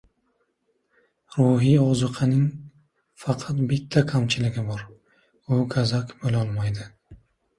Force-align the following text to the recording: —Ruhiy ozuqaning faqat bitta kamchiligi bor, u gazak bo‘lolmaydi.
—Ruhiy 1.35 1.73
ozuqaning 1.81 2.47
faqat 3.25 3.61
bitta 3.73 4.03
kamchiligi 4.13 4.63
bor, 4.71 4.83
u 5.57 5.61
gazak 5.75 6.17
bo‘lolmaydi. 6.25 6.89